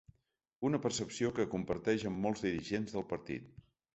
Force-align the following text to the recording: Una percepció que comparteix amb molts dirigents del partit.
Una 0.69 0.79
percepció 0.85 1.29
que 1.39 1.45
comparteix 1.51 2.05
amb 2.11 2.23
molts 2.25 2.43
dirigents 2.47 2.95
del 2.97 3.07
partit. 3.15 3.55